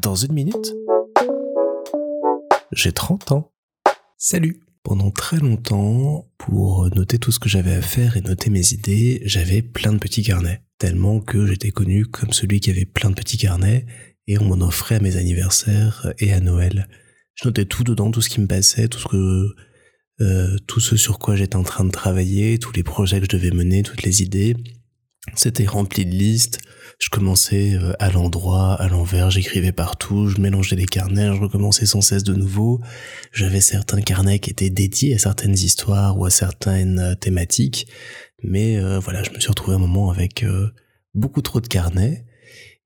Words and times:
Dans 0.00 0.14
une 0.14 0.32
minute, 0.32 0.74
j'ai 2.72 2.92
30 2.92 3.32
ans. 3.32 3.52
Salut 4.16 4.60
Pendant 4.82 5.10
très 5.10 5.38
longtemps, 5.38 6.26
pour 6.38 6.88
noter 6.94 7.18
tout 7.18 7.32
ce 7.32 7.38
que 7.38 7.48
j'avais 7.48 7.74
à 7.74 7.82
faire 7.82 8.16
et 8.16 8.20
noter 8.20 8.50
mes 8.50 8.72
idées, 8.72 9.20
j'avais 9.24 9.62
plein 9.62 9.92
de 9.92 9.98
petits 9.98 10.22
carnets. 10.22 10.62
Tellement 10.78 11.20
que 11.20 11.46
j'étais 11.46 11.70
connu 11.70 12.06
comme 12.06 12.32
celui 12.32 12.60
qui 12.60 12.70
avait 12.70 12.84
plein 12.84 13.10
de 13.10 13.14
petits 13.14 13.38
carnets 13.38 13.86
et 14.26 14.38
on 14.38 14.44
m'en 14.44 14.66
offrait 14.66 14.96
à 14.96 15.00
mes 15.00 15.16
anniversaires 15.16 16.12
et 16.18 16.32
à 16.32 16.40
Noël. 16.40 16.88
Je 17.34 17.48
notais 17.48 17.64
tout 17.64 17.84
dedans, 17.84 18.10
tout 18.10 18.20
ce 18.20 18.28
qui 18.28 18.40
me 18.40 18.46
passait, 18.46 18.88
tout 18.88 18.98
ce 18.98 19.08
que 19.08 19.54
euh, 20.20 20.56
tout 20.66 20.80
ce 20.80 20.96
sur 20.96 21.18
quoi 21.18 21.36
j'étais 21.36 21.56
en 21.56 21.62
train 21.62 21.84
de 21.84 21.90
travailler, 21.90 22.58
tous 22.58 22.72
les 22.72 22.82
projets 22.82 23.20
que 23.20 23.26
je 23.30 23.36
devais 23.36 23.50
mener, 23.50 23.82
toutes 23.82 24.02
les 24.02 24.22
idées. 24.22 24.56
C'était 25.34 25.66
rempli 25.66 26.04
de 26.04 26.10
listes. 26.10 26.58
Je 26.98 27.10
commençais 27.10 27.74
euh, 27.74 27.92
à 28.00 28.10
l'endroit, 28.10 28.74
à 28.74 28.88
l'envers, 28.88 29.30
j'écrivais 29.30 29.70
partout, 29.70 30.28
je 30.28 30.40
mélangeais 30.40 30.74
les 30.74 30.86
carnets, 30.86 31.28
je 31.34 31.40
recommençais 31.40 31.86
sans 31.86 32.00
cesse 32.00 32.24
de 32.24 32.34
nouveau. 32.34 32.80
J'avais 33.32 33.60
certains 33.60 34.00
carnets 34.00 34.40
qui 34.40 34.50
étaient 34.50 34.70
dédiés 34.70 35.14
à 35.14 35.18
certaines 35.18 35.54
histoires 35.54 36.18
ou 36.18 36.24
à 36.24 36.30
certaines 36.30 36.98
euh, 36.98 37.14
thématiques. 37.14 37.86
Mais 38.42 38.80
voilà, 39.00 39.24
je 39.24 39.30
me 39.30 39.40
suis 39.40 39.48
retrouvé 39.48 39.74
un 39.74 39.80
moment 39.80 40.12
avec 40.12 40.46
beaucoup 41.12 41.42
trop 41.42 41.60
de 41.60 41.66
carnets 41.66 42.24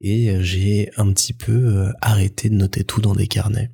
et 0.01 0.34
j'ai 0.41 0.89
un 0.97 1.12
petit 1.12 1.34
peu 1.34 1.93
arrêté 2.01 2.48
de 2.48 2.55
noter 2.55 2.84
tout 2.84 3.03
dans 3.03 3.15
des 3.15 3.27
carnets. 3.27 3.70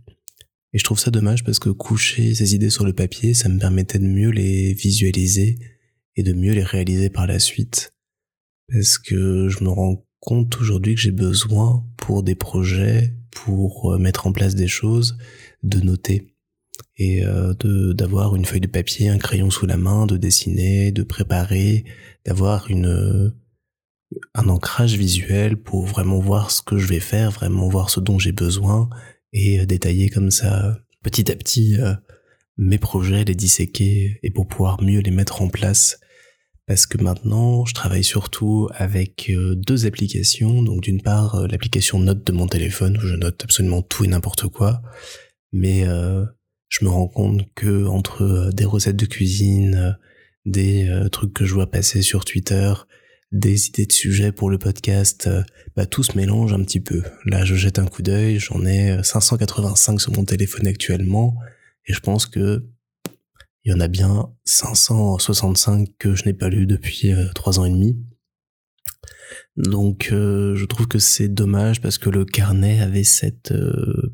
Et 0.73 0.79
je 0.79 0.83
trouve 0.83 0.99
ça 0.99 1.13
dommage 1.13 1.45
parce 1.45 1.61
que 1.61 1.69
coucher 1.69 2.35
ces 2.35 2.57
idées 2.57 2.71
sur 2.71 2.85
le 2.85 2.93
papier, 2.95 3.33
ça 3.33 3.49
me 3.49 3.61
permettait 3.61 4.01
de 4.01 4.09
mieux 4.09 4.31
les 4.31 4.75
visualiser 4.75 5.61
et 6.17 6.25
de 6.25 6.33
mieux 6.33 6.53
les 6.53 6.65
réaliser 6.65 7.11
par 7.11 7.29
la 7.29 7.39
suite. 7.39 7.93
Parce 8.73 8.99
que 8.99 9.49
je 9.49 9.65
me 9.65 9.71
rends 9.71 10.05
compte 10.21 10.61
aujourd'hui 10.61 10.95
que 10.95 11.01
j'ai 11.01 11.11
besoin 11.11 11.85
pour 11.97 12.23
des 12.23 12.35
projets, 12.35 13.15
pour 13.31 13.93
euh, 13.93 13.99
mettre 13.99 14.27
en 14.27 14.33
place 14.33 14.55
des 14.55 14.69
choses, 14.69 15.17
de 15.63 15.81
noter 15.81 16.35
et 16.97 17.25
euh, 17.25 17.55
de 17.55 17.93
d'avoir 17.93 18.37
une 18.37 18.45
feuille 18.45 18.61
de 18.61 18.67
papier, 18.67 19.09
un 19.09 19.19
crayon 19.19 19.51
sous 19.51 19.67
la 19.67 19.77
main, 19.77 20.07
de 20.07 20.17
dessiner, 20.17 20.93
de 20.93 21.03
préparer, 21.03 21.85
d'avoir 22.25 22.71
une 22.71 23.33
un 24.35 24.49
ancrage 24.49 24.97
visuel 24.97 25.57
pour 25.57 25.85
vraiment 25.87 26.19
voir 26.19 26.51
ce 26.51 26.63
que 26.63 26.79
je 26.79 26.87
vais 26.87 27.01
faire, 27.01 27.31
vraiment 27.31 27.69
voir 27.69 27.91
ce 27.91 28.01
dont 28.01 28.19
j'ai 28.19 28.33
besoin 28.33 28.89
et 29.33 29.61
euh, 29.61 29.67
détailler 29.67 30.09
comme 30.09 30.31
ça 30.31 30.79
petit 31.03 31.31
à 31.31 31.37
petit 31.37 31.77
mes 32.57 32.79
projets, 32.79 33.25
les 33.25 33.35
disséquer 33.35 34.19
et 34.23 34.31
pour 34.31 34.49
pouvoir 34.49 34.83
mieux 34.83 35.01
les 35.01 35.13
mettre 35.13 35.43
en 35.43 35.49
place. 35.49 36.01
Parce 36.69 36.87
que 36.87 36.99
maintenant, 36.99 37.65
je 37.65 37.75
travaille 37.75 38.05
surtout 38.05 38.69
avec 38.75 39.31
euh, 39.31 39.57
deux 39.57 39.87
applications. 39.87 40.63
Donc 40.63 40.83
d'une 40.83 41.03
part, 41.03 41.49
l'application 41.49 41.99
Note 41.99 42.25
de 42.25 42.33
mon 42.33 42.47
téléphone 42.47 42.97
où 42.97 43.01
je 43.01 43.17
note 43.17 43.43
absolument 43.43 43.83
tout 43.83 44.05
et 44.05 44.09
n'importe 44.09 44.47
quoi. 44.47 44.81
Mais 45.53 45.85
je 46.69 46.85
me 46.85 46.91
rends 46.91 47.09
compte 47.09 47.43
que 47.55 47.87
entre 47.87 48.51
des 48.53 48.67
recettes 48.67 48.97
de 48.97 49.07
cuisine, 49.07 49.99
des 50.45 50.89
trucs 51.11 51.33
que 51.33 51.47
je 51.47 51.55
vois 51.55 51.71
passer 51.71 52.03
sur 52.03 52.27
Twitter, 52.27 52.75
des 53.33 53.69
idées 53.69 53.87
de 53.87 53.93
sujets 53.93 54.33
pour 54.33 54.51
le 54.51 54.59
podcast, 54.59 55.27
euh, 55.27 55.43
bah, 55.77 55.87
tout 55.87 56.03
se 56.03 56.17
mélange 56.17 56.53
un 56.53 56.63
petit 56.63 56.81
peu. 56.81 57.03
Là, 57.27 57.45
je 57.45 57.55
jette 57.55 57.79
un 57.79 57.87
coup 57.87 58.03
d'œil, 58.03 58.39
j'en 58.39 58.65
ai 58.65 59.03
585 59.03 59.95
euh, 59.95 59.99
sur 59.99 60.13
mon 60.13 60.25
téléphone 60.25 60.67
actuellement, 60.67 61.37
et 61.87 61.93
je 61.93 62.01
pense 62.01 62.27
que 62.27 62.65
il 63.69 63.73
y 63.73 63.75
en 63.75 63.81
a 63.81 63.89
bien 63.89 64.31
565 64.45 65.91
que 65.99 66.15
je 66.15 66.25
n'ai 66.25 66.33
pas 66.33 66.49
lu 66.49 66.67
depuis 66.67 67.13
euh, 67.13 67.29
trois 67.35 67.61
ans 67.61 67.67
et 67.67 67.71
demi. 67.71 67.99
Donc 69.57 70.09
je 70.11 70.65
trouve 70.65 70.87
que 70.87 70.99
c'est 70.99 71.29
dommage 71.29 71.81
parce 71.81 71.99
que 71.99 72.09
le 72.09 72.25
carnet 72.25 72.81
avait 72.81 73.05
cette 73.05 73.53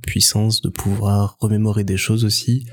puissance 0.03 0.63
de 0.63 0.71
pouvoir 0.71 1.37
remémorer 1.39 1.85
des 1.85 1.99
choses 1.99 2.25
aussi, 2.25 2.65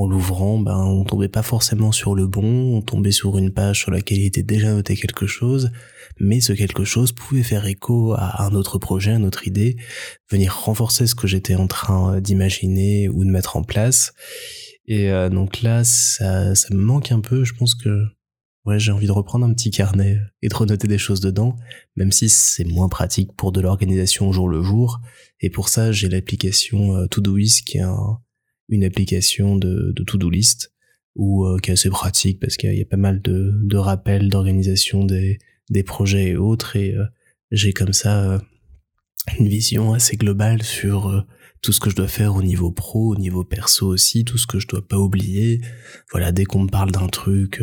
en 0.00 0.08
l'ouvrant, 0.08 0.58
ben, 0.58 0.78
on 0.78 1.04
tombait 1.04 1.28
pas 1.28 1.42
forcément 1.42 1.92
sur 1.92 2.14
le 2.14 2.26
bon, 2.26 2.78
on 2.78 2.80
tombait 2.80 3.12
sur 3.12 3.36
une 3.36 3.52
page 3.52 3.80
sur 3.80 3.90
laquelle 3.90 4.16
il 4.16 4.24
était 4.24 4.42
déjà 4.42 4.72
noté 4.72 4.96
quelque 4.96 5.26
chose, 5.26 5.70
mais 6.18 6.40
ce 6.40 6.54
quelque 6.54 6.84
chose 6.84 7.12
pouvait 7.12 7.42
faire 7.42 7.66
écho 7.66 8.14
à 8.14 8.42
un 8.44 8.54
autre 8.54 8.78
projet, 8.78 9.10
une 9.10 9.26
autre 9.26 9.46
idée, 9.46 9.76
venir 10.30 10.56
renforcer 10.56 11.06
ce 11.06 11.14
que 11.14 11.26
j'étais 11.26 11.54
en 11.54 11.66
train 11.66 12.18
d'imaginer 12.18 13.10
ou 13.10 13.26
de 13.26 13.30
mettre 13.30 13.58
en 13.58 13.62
place. 13.62 14.14
Et 14.90 15.10
euh, 15.10 15.30
donc 15.30 15.62
là, 15.62 15.82
ça, 15.84 16.54
ça 16.54 16.74
me 16.74 16.80
manque 16.80 17.12
un 17.12 17.20
peu. 17.20 17.44
Je 17.44 17.54
pense 17.54 17.74
que 17.74 18.04
ouais, 18.66 18.78
j'ai 18.78 18.92
envie 18.92 19.06
de 19.06 19.12
reprendre 19.12 19.46
un 19.46 19.54
petit 19.54 19.70
carnet 19.70 20.18
et 20.42 20.48
de 20.50 20.54
renoter 20.54 20.86
des 20.86 20.98
choses 20.98 21.20
dedans, 21.20 21.56
même 21.96 22.12
si 22.12 22.28
c'est 22.28 22.64
moins 22.64 22.90
pratique 22.90 23.32
pour 23.34 23.52
de 23.52 23.62
l'organisation 23.62 24.28
au 24.28 24.32
jour 24.32 24.48
le 24.48 24.62
jour. 24.62 25.00
Et 25.40 25.48
pour 25.48 25.70
ça, 25.70 25.92
j'ai 25.92 26.10
l'application 26.10 26.96
euh, 26.96 27.06
Todoist 27.06 27.64
qui 27.64 27.78
est 27.78 27.82
un 27.82 28.20
une 28.70 28.84
application 28.84 29.56
de, 29.56 29.92
to-do 30.06 30.30
list 30.30 30.72
ou 31.16 31.44
euh, 31.44 31.58
qui 31.58 31.70
est 31.70 31.74
assez 31.74 31.90
pratique 31.90 32.40
parce 32.40 32.56
qu'il 32.56 32.72
y, 32.72 32.80
a 32.80 32.86
pas 32.86 32.96
mal 32.96 33.20
de, 33.20 33.76
rappels 33.76 34.28
d'organisation 34.28 35.04
des, 35.04 35.38
des 35.68 35.82
projets 35.82 36.28
et 36.28 36.36
autres 36.36 36.76
et 36.76 36.94
euh, 36.94 37.04
j'ai 37.50 37.72
comme 37.72 37.92
ça 37.92 38.22
euh, 38.24 38.38
une 39.38 39.48
vision 39.48 39.92
assez 39.92 40.16
globale 40.16 40.62
sur 40.62 41.26
tout 41.62 41.72
ce 41.72 41.80
que 41.80 41.90
je 41.90 41.96
dois 41.96 42.08
faire 42.08 42.34
au 42.34 42.42
niveau 42.42 42.70
pro, 42.70 43.14
au 43.14 43.16
niveau 43.16 43.44
perso 43.44 43.86
aussi, 43.86 44.24
tout 44.24 44.38
ce 44.38 44.46
que 44.46 44.58
je 44.58 44.66
dois 44.66 44.86
pas 44.86 44.98
oublier. 44.98 45.60
Voilà, 46.10 46.32
dès 46.32 46.44
qu'on 46.44 46.62
me 46.62 46.68
parle 46.68 46.90
d'un 46.90 47.08
truc, 47.08 47.62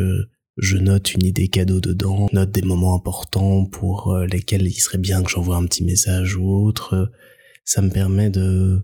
je 0.56 0.76
note 0.76 1.14
une 1.14 1.24
idée 1.24 1.48
cadeau 1.48 1.80
dedans, 1.80 2.28
note 2.32 2.50
des 2.50 2.62
moments 2.62 2.94
importants 2.94 3.64
pour 3.64 4.16
lesquels 4.30 4.66
il 4.66 4.78
serait 4.78 4.98
bien 4.98 5.22
que 5.22 5.30
j'envoie 5.30 5.56
un 5.56 5.66
petit 5.66 5.84
message 5.84 6.36
ou 6.36 6.48
autre. 6.48 7.10
Ça 7.64 7.82
me 7.82 7.90
permet 7.90 8.30
de 8.30 8.82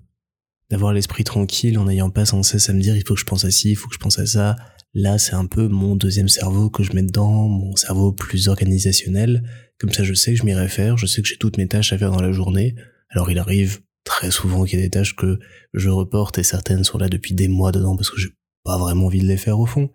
d'avoir 0.70 0.92
l'esprit 0.92 1.24
tranquille 1.24 1.78
en 1.78 1.84
n'ayant 1.84 2.10
pas 2.10 2.24
sans 2.24 2.42
cesse 2.42 2.68
à 2.68 2.72
me 2.72 2.80
dire 2.80 2.96
il 2.96 3.06
faut 3.06 3.14
que 3.14 3.20
je 3.20 3.26
pense 3.26 3.44
à 3.44 3.50
ci, 3.50 3.70
il 3.70 3.76
faut 3.76 3.88
que 3.88 3.94
je 3.94 4.00
pense 4.00 4.18
à 4.18 4.26
ça. 4.26 4.56
Là, 4.94 5.18
c'est 5.18 5.34
un 5.34 5.46
peu 5.46 5.68
mon 5.68 5.96
deuxième 5.96 6.28
cerveau 6.28 6.70
que 6.70 6.82
je 6.82 6.92
mets 6.92 7.02
dedans, 7.02 7.48
mon 7.48 7.74
cerveau 7.74 8.12
plus 8.12 8.48
organisationnel. 8.48 9.42
Comme 9.78 9.92
ça, 9.92 10.04
je 10.04 10.14
sais 10.14 10.32
que 10.32 10.38
je 10.38 10.44
m'y 10.44 10.54
réfère, 10.54 10.96
je 10.96 11.06
sais 11.06 11.20
que 11.20 11.28
j'ai 11.28 11.36
toutes 11.36 11.58
mes 11.58 11.66
tâches 11.66 11.92
à 11.92 11.98
faire 11.98 12.12
dans 12.12 12.22
la 12.22 12.30
journée. 12.30 12.76
Alors, 13.10 13.30
il 13.30 13.38
arrive 13.38 13.80
très 14.04 14.30
souvent 14.30 14.64
qu'il 14.64 14.78
y 14.78 14.82
ait 14.82 14.84
des 14.84 14.90
tâches 14.90 15.16
que 15.16 15.38
je 15.72 15.88
reporte 15.88 16.38
et 16.38 16.42
certaines 16.42 16.84
sont 16.84 16.98
là 16.98 17.08
depuis 17.08 17.34
des 17.34 17.48
mois 17.48 17.72
dedans 17.72 17.96
parce 17.96 18.10
que 18.10 18.20
j'ai 18.20 18.30
pas 18.64 18.78
vraiment 18.78 19.06
envie 19.06 19.20
de 19.20 19.26
les 19.26 19.36
faire 19.36 19.58
au 19.58 19.66
fond. 19.66 19.90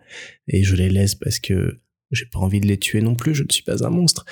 Et 0.48 0.62
je 0.62 0.76
les 0.76 0.90
laisse 0.90 1.14
parce 1.14 1.38
que 1.38 1.80
j'ai 2.10 2.26
pas 2.26 2.40
envie 2.40 2.60
de 2.60 2.66
les 2.66 2.78
tuer 2.78 3.02
non 3.02 3.14
plus, 3.14 3.34
je 3.34 3.44
ne 3.44 3.48
suis 3.50 3.62
pas 3.62 3.84
un 3.84 3.90
monstre. 3.90 4.24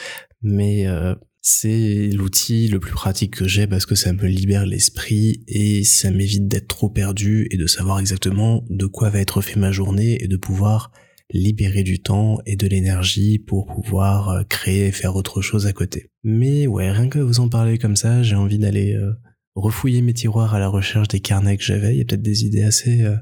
Mais 0.43 0.87
euh, 0.87 1.15
c'est 1.41 2.09
l'outil 2.13 2.69
le 2.69 2.81
plus 2.81 2.93
pratique 2.93 3.37
que 3.37 3.49
j'ai 3.49 3.67
parce 3.67 3.87
que 3.87 3.95
ça 3.95 4.13
me 4.13 4.27
libère 4.27 4.67
l'esprit 4.67 5.45
et 5.47 5.85
ça 5.85 6.11
m'évite 6.11 6.49
d'être 6.49 6.69
trop 6.69 6.91
perdu 6.91 7.47
et 7.51 7.57
de 7.57 7.67
savoir 7.67 8.01
exactement 8.01 8.65
de 8.69 8.87
quoi 8.87 9.11
va 9.11 9.21
être 9.21 9.41
fait 9.41 9.59
ma 9.59 9.71
journée 9.73 10.23
et 10.23 10.29
de 10.29 10.37
pouvoir 10.37 10.93
libérer 11.31 11.83
du 11.83 12.01
temps 12.01 12.39
et 12.47 12.57
de 12.57 12.67
l'énergie 12.67 13.39
pour 13.39 13.67
pouvoir 13.67 14.31
euh, 14.31 14.43
créer 14.49 14.87
et 14.87 14.93
faire 14.93 15.15
autre 15.15 15.43
chose 15.43 15.67
à 15.67 15.73
côté. 15.73 16.11
Mais 16.25 16.67
ouais, 16.67 16.91
rien 16.91 17.09
que 17.09 17.19
vous 17.19 17.41
en 17.41 17.49
parler 17.49 17.79
comme 17.79 17.97
ça, 17.97 18.23
j'ai 18.23 18.37
envie 18.37 18.59
d'aller 18.59 18.95
euh, 18.95 19.13
refouiller 19.59 20.03
mes 20.03 20.15
tiroirs 20.15 20.55
à 20.55 20.59
la 20.59 20.69
recherche 20.69 21.09
des 21.09 21.21
carnets 21.21 21.57
que 21.57 21.65
j'avais. 21.65 21.95
Il 21.95 21.99
y 21.99 22.01
a 22.01 22.05
peut-être 22.05 22.23
des 22.23 22.45
idées 22.45 22.63
assez 22.63 23.03
euh, 23.03 23.17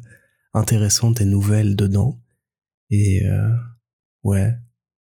intéressantes 0.55 1.21
et 1.21 1.25
nouvelles 1.25 1.77
dedans. 1.77 2.21
Et 2.91 3.27
euh, 3.27 3.49
ouais, 4.23 4.53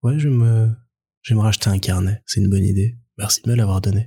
ouais, 0.03 0.19
je 0.19 0.29
me, 0.29 0.69
je 1.21 1.33
vais 1.33 1.37
me 1.37 1.43
racheter 1.43 1.69
un 1.69 1.79
carnet. 1.79 2.21
C'est 2.25 2.41
une 2.41 2.49
bonne 2.49 2.65
idée. 2.65 2.97
Merci 3.17 3.41
de 3.43 3.49
me 3.49 3.55
l'avoir 3.55 3.81
donné. 3.81 4.05